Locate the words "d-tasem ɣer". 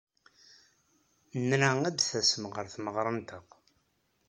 1.97-2.65